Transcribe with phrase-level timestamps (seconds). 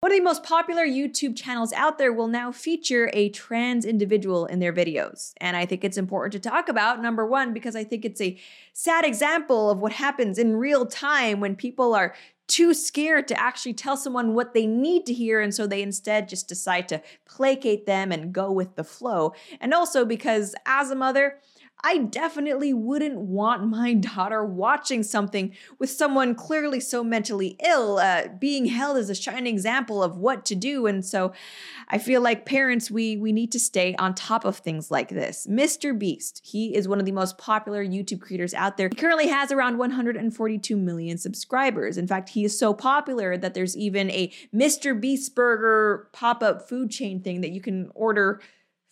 [0.00, 4.46] One of the most popular YouTube channels out there will now feature a trans individual
[4.46, 5.34] in their videos.
[5.42, 8.38] And I think it's important to talk about, number one, because I think it's a
[8.72, 12.14] sad example of what happens in real time when people are
[12.48, 15.38] too scared to actually tell someone what they need to hear.
[15.38, 19.34] And so they instead just decide to placate them and go with the flow.
[19.60, 21.40] And also because as a mother,
[21.82, 28.28] I definitely wouldn't want my daughter watching something with someone clearly so mentally ill, uh,
[28.38, 30.86] being held as a shining example of what to do.
[30.86, 31.32] And so
[31.88, 35.46] I feel like parents, we, we need to stay on top of things like this.
[35.48, 35.98] Mr.
[35.98, 38.88] Beast, he is one of the most popular YouTube creators out there.
[38.88, 41.96] He currently has around 142 million subscribers.
[41.96, 44.98] In fact, he is so popular that there's even a Mr.
[44.98, 48.40] Beast Burger pop up food chain thing that you can order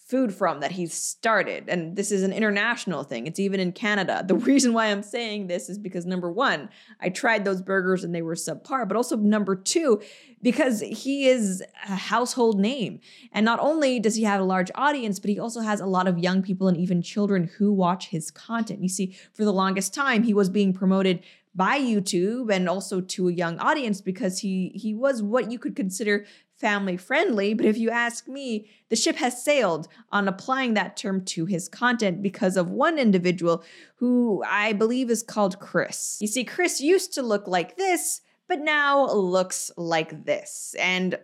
[0.08, 1.68] food from that he's started.
[1.68, 3.26] And this is an international thing.
[3.26, 4.24] It's even in Canada.
[4.26, 8.14] The reason why I'm saying this is because number one, I tried those burgers and
[8.14, 10.00] they were subpar, but also number two,
[10.40, 13.00] because he is a household name.
[13.32, 16.08] And not only does he have a large audience, but he also has a lot
[16.08, 18.82] of young people and even children who watch his content.
[18.82, 21.22] You see, for the longest time, he was being promoted
[21.54, 25.74] by YouTube and also to a young audience because he he was what you could
[25.74, 26.24] consider
[26.58, 31.24] family friendly, but if you ask me, the ship has sailed on applying that term
[31.24, 33.62] to his content because of one individual
[33.96, 36.18] who I believe is called Chris.
[36.20, 40.74] You see, Chris used to look like this, but now looks like this.
[40.78, 41.18] And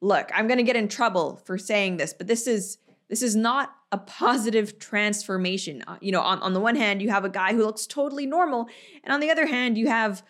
[0.00, 3.36] look, I'm going to get in trouble for saying this, but this is this is
[3.36, 5.84] not a positive transformation.
[5.86, 8.26] Uh, you know, on, on the one hand, you have a guy who looks totally
[8.26, 8.66] normal,
[9.04, 10.22] and on the other hand, you have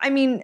[0.00, 0.42] I mean,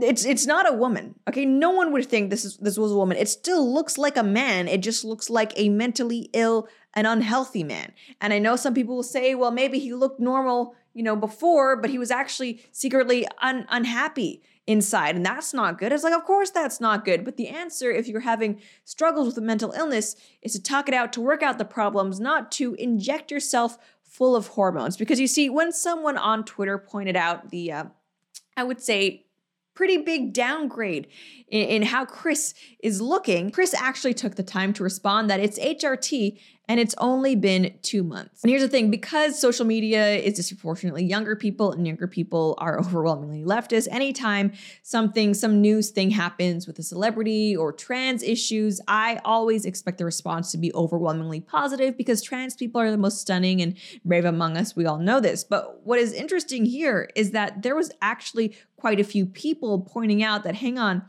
[0.00, 1.16] it's it's not a woman.
[1.28, 3.16] Okay, no one would think this is this was a woman.
[3.16, 4.68] It still looks like a man.
[4.68, 7.92] It just looks like a mentally ill and unhealthy man.
[8.20, 11.76] And I know some people will say, well, maybe he looked normal, you know, before,
[11.76, 15.92] but he was actually secretly un- unhappy inside, and that's not good.
[15.92, 17.24] It's like, of course, that's not good.
[17.24, 20.94] But the answer, if you're having struggles with a mental illness, is to talk it
[20.94, 24.96] out, to work out the problems, not to inject yourself full of hormones.
[24.96, 27.84] Because you see, when someone on Twitter pointed out the, uh,
[28.56, 29.26] I would say
[29.74, 31.06] pretty big downgrade
[31.48, 35.58] in, in, how Chris is looking, Chris actually took the time to respond that it's
[35.58, 36.38] HRT
[36.70, 38.44] and it's only been two months.
[38.44, 42.78] And here's the thing because social media is disproportionately younger people and younger people are
[42.78, 44.52] overwhelmingly leftist, anytime
[44.84, 50.04] something, some news thing happens with a celebrity or trans issues, I always expect the
[50.04, 54.56] response to be overwhelmingly positive because trans people are the most stunning and brave among
[54.56, 54.76] us.
[54.76, 55.42] We all know this.
[55.42, 60.22] But what is interesting here is that there was actually quite a few people pointing
[60.22, 61.02] out that, hang on,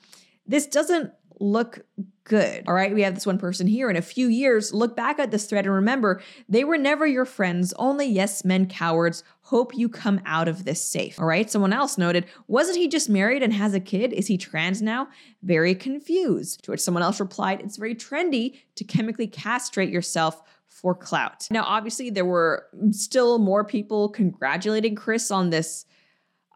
[0.48, 1.86] this doesn't look
[2.24, 2.64] good.
[2.68, 3.90] All right, we have this one person here.
[3.90, 7.26] In a few years, look back at this thread and remember they were never your
[7.26, 9.24] friends, only yes men cowards.
[9.42, 11.20] Hope you come out of this safe.
[11.20, 14.14] All right, someone else noted, wasn't he just married and has a kid?
[14.14, 15.10] Is he trans now?
[15.42, 16.64] Very confused.
[16.64, 21.48] To which someone else replied, it's very trendy to chemically castrate yourself for clout.
[21.52, 25.86] Now, obviously, there were still more people congratulating Chris on this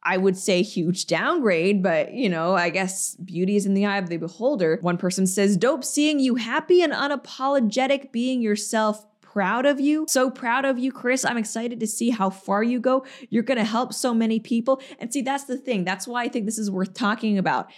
[0.06, 3.98] I would say huge downgrade, but you know, I guess beauty is in the eye
[3.98, 4.78] of the beholder.
[4.82, 10.06] One person says, Dope seeing you happy and unapologetic being yourself proud of you.
[10.08, 11.26] So proud of you, Chris.
[11.26, 13.04] I'm excited to see how far you go.
[13.30, 14.80] You're going to help so many people.
[15.00, 15.84] And see, that's the thing.
[15.84, 17.70] That's why I think this is worth talking about.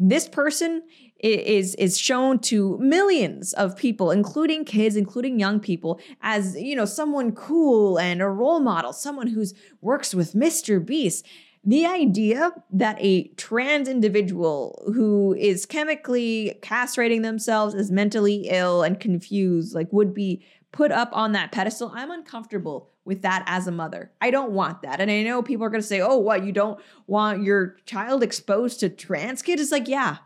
[0.00, 0.82] This person
[1.20, 6.84] is is shown to millions of people including kids including young people as you know
[6.84, 11.26] someone cool and a role model someone who's works with Mr Beast
[11.68, 18.98] the idea that a trans individual who is chemically castrating themselves is mentally ill and
[18.98, 20.42] confused like would be
[20.72, 24.12] put up on that pedestal i'm uncomfortable with that as a mother.
[24.20, 25.00] I don't want that.
[25.00, 28.22] And i know people are going to say oh what you don't want your child
[28.22, 29.62] exposed to trans kids?
[29.62, 30.18] It's like yeah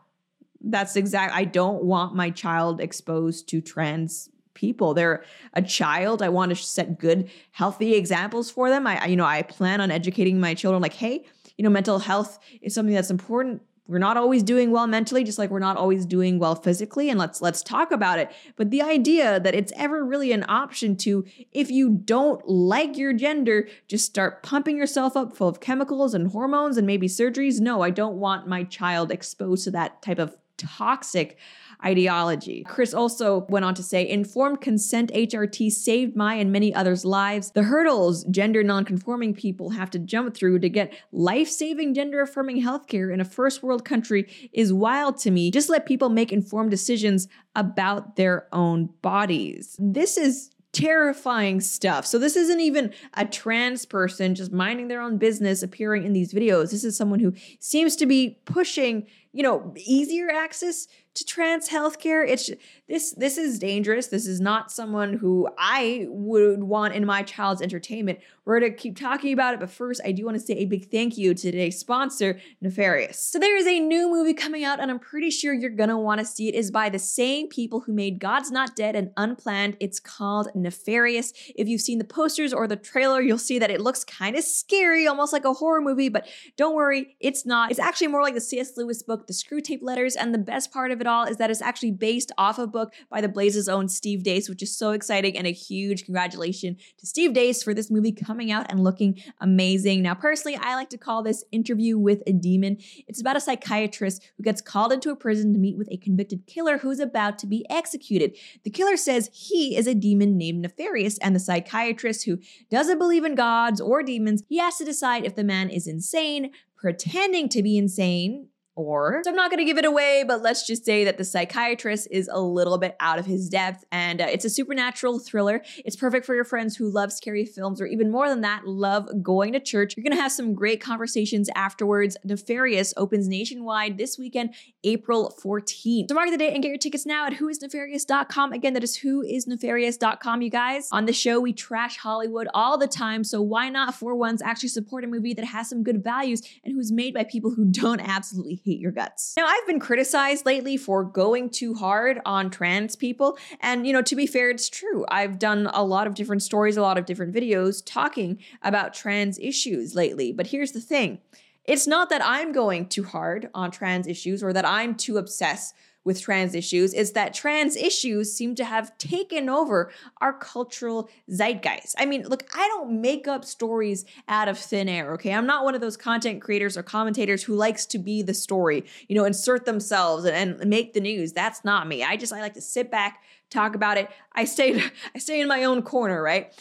[0.64, 4.94] that's exact i don't want my child exposed to trans people.
[4.94, 5.24] They're
[5.54, 6.22] a child.
[6.22, 8.86] I want to set good, healthy examples for them.
[8.86, 11.24] I, you know, I plan on educating my children like, hey,
[11.56, 13.62] you know, mental health is something that's important.
[13.88, 17.10] We're not always doing well mentally, just like we're not always doing well physically.
[17.10, 18.30] And let's let's talk about it.
[18.56, 23.12] But the idea that it's ever really an option to, if you don't like your
[23.12, 27.60] gender, just start pumping yourself up full of chemicals and hormones and maybe surgeries.
[27.60, 30.36] No, I don't want my child exposed to that type of
[30.76, 31.38] toxic
[31.84, 32.64] ideology.
[32.64, 37.50] Chris also went on to say informed consent HRT saved my and many others' lives.
[37.50, 42.62] The hurdles gender nonconforming people have to jump through to get life saving gender affirming
[42.62, 45.50] healthcare in a first world country is wild to me.
[45.50, 49.76] Just let people make informed decisions about their own bodies.
[49.78, 52.06] This is terrifying stuff.
[52.06, 56.32] So this isn't even a trans person just minding their own business appearing in these
[56.32, 56.70] videos.
[56.70, 62.26] This is someone who seems to be pushing, you know, easier access to trans healthcare.
[62.26, 62.50] It's
[62.88, 64.06] this this is dangerous.
[64.06, 68.20] This is not someone who I would want in my child's entertainment.
[68.44, 70.90] We're to keep talking about it, but first, I do want to say a big
[70.90, 73.18] thank you to today's sponsor, Nefarious.
[73.18, 76.20] So, there is a new movie coming out, and I'm pretty sure you're to want
[76.20, 76.54] to see it.
[76.54, 79.76] Is by the same people who made God's Not Dead and Unplanned.
[79.80, 81.32] It's called Nefarious.
[81.54, 84.44] If you've seen the posters or the trailer, you'll see that it looks kind of
[84.44, 86.26] scary, almost like a horror movie, but
[86.56, 87.70] don't worry, it's not.
[87.70, 88.76] It's actually more like the C.S.
[88.76, 91.62] Lewis book, The Screwtape Letters, and the best part of it all is that it's
[91.62, 95.36] actually based off a book by the Blaze's own Steve Deace, which is so exciting,
[95.36, 100.02] and a huge congratulations to Steve Deace for this movie coming out and looking amazing.
[100.02, 102.78] Now, personally, I like to call this Interview with a Demon.
[103.06, 106.46] It's about a psychiatrist who gets called into a prison to meet with a convicted
[106.46, 108.36] killer who's about to be executed.
[108.64, 112.38] The killer says he is a demon named Nefarious, and the psychiatrist, who
[112.70, 116.50] doesn't believe in gods or demons, he has to decide if the man is insane,
[116.76, 120.66] pretending to be insane, or, so I'm not going to give it away, but let's
[120.66, 124.26] just say that the psychiatrist is a little bit out of his depth and uh,
[124.30, 125.62] it's a supernatural thriller.
[125.84, 129.08] It's perfect for your friends who love scary films or even more than that, love
[129.22, 129.94] going to church.
[129.96, 132.16] You're going to have some great conversations afterwards.
[132.24, 134.54] Nefarious opens nationwide this weekend,
[134.84, 136.08] April 14th.
[136.08, 138.52] So mark the date and get your tickets now at whoisnefarious.com.
[138.52, 140.88] Again, that is whoisnefarious.com, you guys.
[140.92, 144.70] On the show, we trash Hollywood all the time, so why not for once actually
[144.70, 148.00] support a movie that has some good values and who's made by people who don't
[148.12, 149.34] absolutely hate your guts.
[149.36, 153.38] Now, I've been criticized lately for going too hard on trans people.
[153.60, 155.04] And, you know, to be fair, it's true.
[155.08, 159.38] I've done a lot of different stories, a lot of different videos talking about trans
[159.38, 160.32] issues lately.
[160.32, 161.20] But here's the thing
[161.64, 165.74] it's not that I'm going too hard on trans issues or that I'm too obsessed
[166.04, 169.90] with trans issues is that trans issues seem to have taken over
[170.20, 171.94] our cultural zeitgeist.
[171.98, 175.32] I mean, look, I don't make up stories out of thin air, okay?
[175.32, 178.84] I'm not one of those content creators or commentators who likes to be the story,
[179.08, 181.32] you know, insert themselves and, and make the news.
[181.32, 182.02] That's not me.
[182.02, 184.08] I just I like to sit back, talk about it.
[184.32, 184.82] I stay
[185.14, 186.52] I stay in my own corner, right?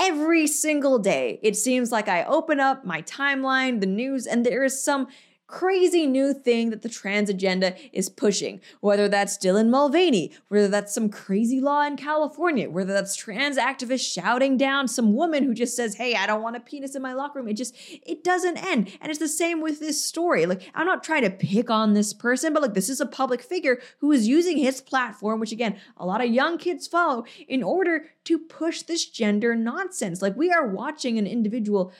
[0.00, 4.64] Every single day, it seems like I open up my timeline, the news, and there
[4.64, 5.06] is some
[5.54, 10.92] crazy new thing that the trans agenda is pushing, whether that's Dylan Mulvaney, whether that's
[10.92, 15.76] some crazy law in California, whether that's trans activists shouting down some woman who just
[15.76, 17.46] says, Hey, I don't want a penis in my locker room.
[17.46, 18.98] It just, it doesn't end.
[19.00, 20.44] And it's the same with this story.
[20.44, 23.40] Like, I'm not trying to pick on this person, but like, this is a public
[23.40, 27.62] figure who is using his platform, which again, a lot of young kids follow, in
[27.62, 30.20] order to push this gender nonsense.
[30.20, 31.92] Like, we are watching an individual.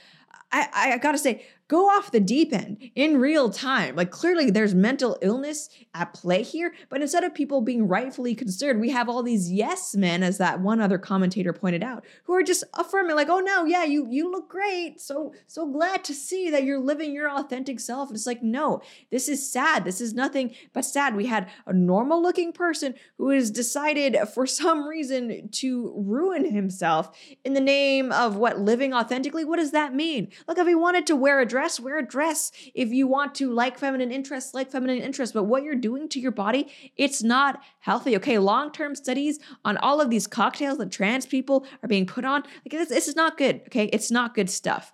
[0.51, 3.96] I, I gotta say, go off the deep end in real time.
[3.96, 8.81] Like clearly there's mental illness at play here, but instead of people being rightfully concerned,
[8.81, 12.43] we have all these yes men, as that one other commentator pointed out, who are
[12.43, 15.00] just affirming, like, oh no, yeah, you you look great.
[15.00, 18.08] So so glad to see that you're living your authentic self.
[18.08, 19.84] And it's like, no, this is sad.
[19.84, 21.17] This is nothing but sad.
[21.17, 27.17] We had a normal looking person who has decided for some reason to ruin himself
[27.44, 29.44] in the name of what living authentically.
[29.44, 30.28] What does that mean?
[30.46, 32.51] Look, if he wanted to wear a dress, wear a dress.
[32.75, 35.33] If you want to like feminine interests, like feminine interests.
[35.33, 36.67] But what you're doing to your body,
[36.97, 38.17] it's not healthy.
[38.17, 42.25] Okay, long term studies on all of these cocktails that trans people are being put
[42.25, 43.61] on, like this, this is not good.
[43.69, 44.93] Okay, it's not good stuff.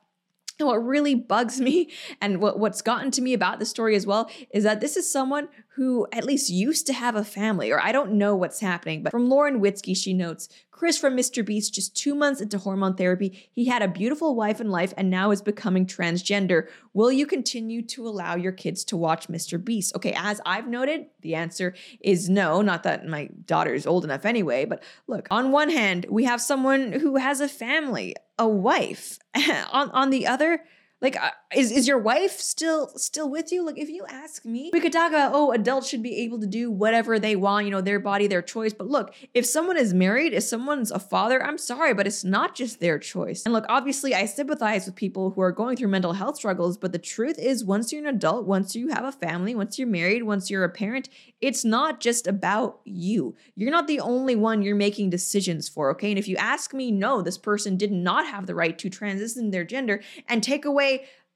[0.59, 1.91] And what really bugs me
[2.21, 5.11] and what, what's gotten to me about the story as well is that this is
[5.11, 9.02] someone who at least used to have a family, or I don't know what's happening.
[9.02, 10.49] But from Lauren Witzke, she notes
[10.80, 11.45] Chris from Mr.
[11.45, 15.11] Beast, just two months into hormone therapy, he had a beautiful wife and life and
[15.11, 16.68] now is becoming transgender.
[16.95, 19.62] Will you continue to allow your kids to watch Mr.
[19.62, 19.95] Beast?
[19.95, 22.62] Okay, as I've noted, the answer is no.
[22.62, 26.40] Not that my daughter is old enough anyway, but look, on one hand, we have
[26.40, 29.18] someone who has a family, a wife.
[29.71, 30.64] on, on the other,
[31.00, 33.64] like, uh, is is your wife still still with you?
[33.64, 36.47] Like, if you ask me, we could talk about oh, adults should be able to
[36.47, 38.75] do whatever they want, you know, their body, their choice.
[38.75, 42.54] But look, if someone is married, if someone's a father, I'm sorry, but it's not
[42.54, 43.45] just their choice.
[43.45, 46.76] And look, obviously, I sympathize with people who are going through mental health struggles.
[46.76, 49.88] But the truth is, once you're an adult, once you have a family, once you're
[49.88, 51.09] married, once you're a parent,
[51.40, 53.35] it's not just about you.
[53.54, 55.90] You're not the only one you're making decisions for.
[55.92, 58.90] Okay, and if you ask me, no, this person did not have the right to
[58.90, 60.89] transition their gender and take away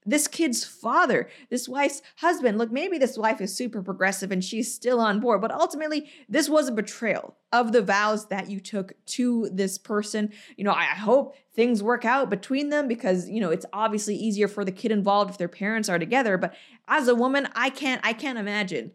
[0.05, 2.57] this kid's father, this wife's husband.
[2.57, 6.47] Look, maybe this wife is super progressive and she's still on board, but ultimately, this
[6.47, 10.31] was a betrayal of the vows that you took to this person.
[10.57, 14.47] You know, I hope things work out between them because, you know, it's obviously easier
[14.47, 16.53] for the kid involved if their parents are together, but
[16.87, 18.91] as a woman, I can't I can't imagine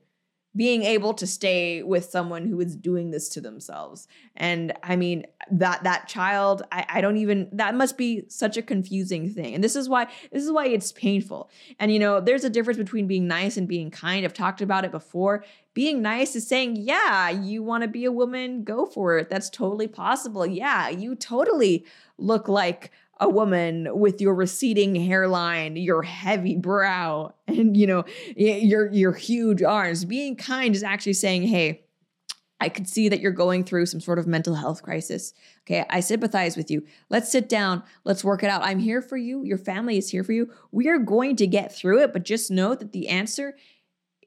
[0.57, 4.09] being able to stay with someone who is doing this to themselves.
[4.35, 8.63] And I mean, that that child, I, I don't even that must be such a
[8.63, 9.55] confusing thing.
[9.55, 11.51] And this is why this is why it's painful.
[11.79, 14.25] And you know, there's a difference between being nice and being kind.
[14.25, 15.45] I've talked about it before.
[15.73, 19.31] Being nice is saying, yeah, you want to be a woman, go for it.
[19.31, 20.45] That's totally possible.
[20.45, 21.87] Yeah, you totally
[22.19, 22.91] look like
[23.21, 28.05] a woman with your receding hairline, your heavy brow, and you know,
[28.37, 30.05] your your huge arms.
[30.05, 31.85] Being kind is actually saying, "Hey,
[32.61, 35.33] I could see that you're going through some sort of mental health crisis.
[35.63, 36.85] Okay, I sympathize with you.
[37.09, 37.83] Let's sit down.
[38.05, 38.63] Let's work it out.
[38.63, 39.45] I'm here for you.
[39.45, 40.51] Your family is here for you.
[40.71, 43.57] We are going to get through it, but just know that the answer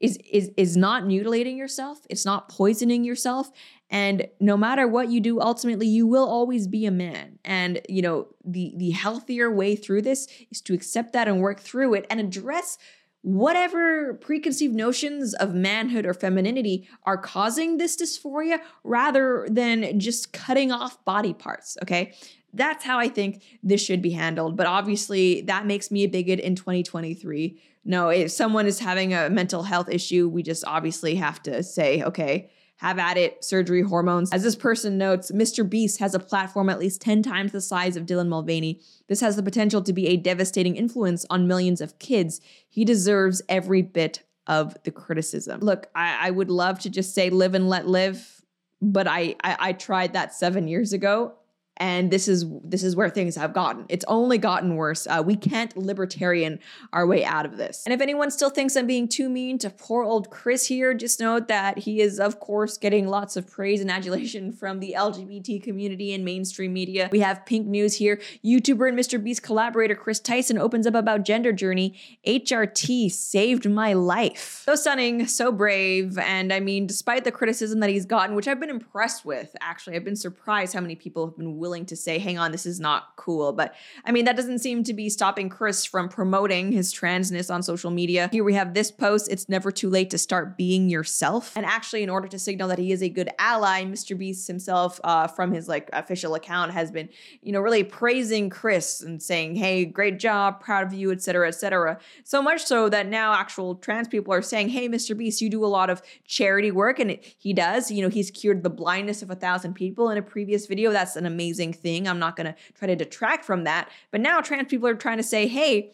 [0.02, 2.00] is is is not mutilating yourself.
[2.10, 3.52] It's not poisoning yourself.
[3.94, 7.38] And no matter what you do, ultimately you will always be a man.
[7.46, 11.60] And you know, the the healthier way through this is to accept that and work
[11.60, 12.80] through it and address
[13.22, 20.72] whatever preconceived notions of manhood or femininity are causing this dysphoria rather than just cutting
[20.72, 22.16] off body parts, okay?
[22.52, 24.58] That's how I think this should be handled.
[24.58, 29.30] But obviously, that makes me a bigot in 2023 no, if someone is having a
[29.30, 32.50] mental health issue, we just obviously have to say, okay,
[32.84, 34.30] have at it, surgery, hormones.
[34.34, 35.68] As this person notes, Mr.
[35.68, 38.82] Beast has a platform at least 10 times the size of Dylan Mulvaney.
[39.08, 42.42] This has the potential to be a devastating influence on millions of kids.
[42.68, 45.62] He deserves every bit of the criticism.
[45.62, 48.42] Look, I, I would love to just say live and let live,
[48.82, 51.36] but I, I, I tried that seven years ago
[51.78, 53.86] and this is this is where things have gotten.
[53.90, 55.08] It's only gotten worse.
[55.08, 56.60] Uh, we can't libertarian
[56.92, 57.84] our way out of this.
[57.86, 61.20] And if anyone still thinks i'm being too mean to poor old chris here just
[61.20, 65.64] note that he is of course getting lots of praise and adulation from the lgbt
[65.64, 67.10] community and mainstream media.
[67.12, 68.22] We have pink news here.
[68.46, 71.96] Youtuber and mr beast collaborator chris tyson opens up about gender journey.
[72.26, 74.64] Hrt saved my life.
[74.66, 76.18] So stunning so brave.
[76.20, 79.96] And i mean despite the criticism that he's gotten which i've been impressed with actually
[79.96, 82.80] i've been surprised how many people have been willing to say, hang on, this is
[82.80, 83.54] not cool.
[83.54, 83.74] But
[84.06, 87.90] I mean, that doesn't seem to be stopping Chris from promoting his transness on social
[87.90, 88.30] media.
[88.32, 91.54] Here we have this post It's never too late to start being yourself.
[91.56, 94.18] And actually, in order to signal that he is a good ally, Mr.
[94.18, 97.08] Beast himself, uh, from his like official account, has been,
[97.42, 101.98] you know, really praising Chris and saying, hey, great job, proud of you, etc., etc.
[102.26, 105.18] So much so that now actual trans people are saying, hey, Mr.
[105.18, 107.00] Beast, you do a lot of charity work.
[107.00, 107.90] And it, he does.
[107.90, 110.92] You know, he's cured the blindness of a thousand people in a previous video.
[110.92, 112.08] That's an amazing thing.
[112.08, 113.90] I'm not going to try to detract from that.
[114.12, 115.92] But now trans people are trying to say, hey,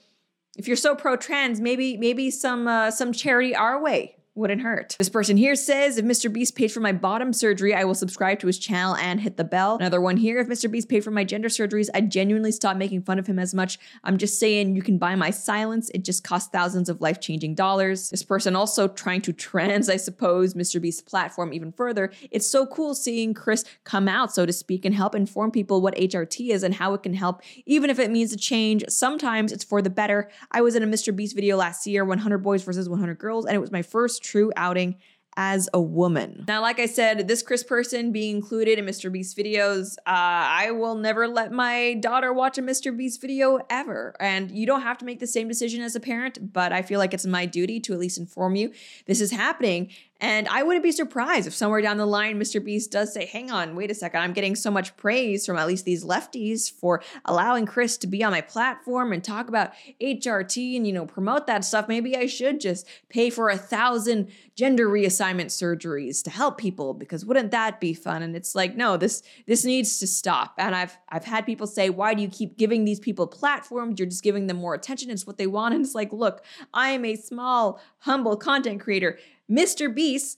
[0.58, 4.96] if you're so pro trans, maybe maybe some uh, some charity our way wouldn't hurt.
[5.00, 6.32] This person here says, if Mr.
[6.32, 9.44] Beast paid for my bottom surgery, I will subscribe to his channel and hit the
[9.44, 9.76] bell.
[9.76, 10.72] Another one here, if Mr.
[10.72, 13.80] Beast paid for my gender surgeries, I genuinely stop making fun of him as much.
[14.04, 15.90] I'm just saying you can buy my silence.
[15.94, 18.10] It just costs thousands of life-changing dollars.
[18.10, 20.82] This person also trying to trans, I suppose, Mr.
[20.82, 22.12] Beast's platform even further.
[22.32, 25.96] It's so cool seeing Chris come out, so to speak, and help inform people what
[25.96, 28.86] HRT is and how it can help, even if it means a change.
[28.88, 30.30] Sometimes it's for the better.
[30.52, 31.14] I was in a Mr.
[31.14, 33.82] Beast video last year, 100 boys versus 100 girls, and it was my
[34.20, 34.96] first true outing
[35.38, 36.44] as a woman.
[36.48, 39.10] Now, like I said, this Chris person being included in Mr.
[39.10, 42.96] Beast videos, uh, I will never let my daughter watch a Mr.
[42.96, 44.16] Beast video ever.
[44.20, 47.00] And you don't have to make the same decision as a parent, but I feel
[47.00, 48.74] like it's my duty to at least inform you
[49.06, 52.64] this is happening and I wouldn't be surprised if somewhere down the line, Mr.
[52.64, 55.68] Beast does say, hang on, wait a second, I'm getting so much praise from at
[55.68, 59.72] least these lefties for allowing Chris to be on my platform and talk about
[60.02, 61.88] HRT and, you know, promote that stuff.
[61.88, 67.26] Maybe I should just pay for a thousand gender reassignment surgeries to help people because
[67.26, 68.22] wouldn't that be fun?
[68.22, 70.56] And it's like, no, this this needs to stop.
[70.58, 74.00] And I've I've had people say, why do you keep giving these people platforms?
[74.00, 75.12] You're just giving them more attention.
[75.12, 75.76] It's what they want.
[75.76, 79.18] And it's like, look, I am a small, humble content creator
[79.50, 79.94] Mr.
[79.94, 80.38] Beast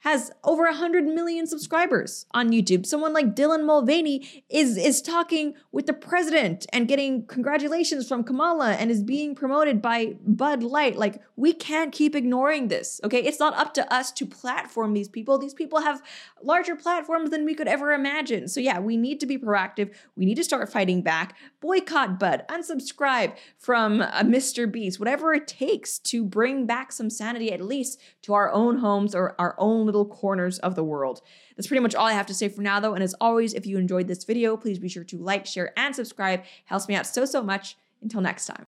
[0.00, 2.86] has over 100 million subscribers on YouTube.
[2.86, 8.72] Someone like Dylan Mulvaney is is talking with the president and getting congratulations from Kamala
[8.72, 10.96] and is being promoted by Bud Light.
[10.96, 13.00] Like we can't keep ignoring this.
[13.04, 13.22] Okay?
[13.22, 15.36] It's not up to us to platform these people.
[15.36, 16.02] These people have
[16.42, 18.48] larger platforms than we could ever imagine.
[18.48, 19.94] So yeah, we need to be proactive.
[20.16, 21.36] We need to start fighting back.
[21.60, 24.70] Boycott Bud, unsubscribe from uh, Mr.
[24.70, 29.14] Beast, whatever it takes to bring back some sanity at least to our own homes
[29.14, 31.20] or our own little corners of the world.
[31.56, 32.94] That's pretty much all I have to say for now, though.
[32.94, 35.94] And as always, if you enjoyed this video, please be sure to like, share, and
[35.94, 36.40] subscribe.
[36.40, 37.76] It helps me out so, so much.
[38.02, 38.66] Until next time.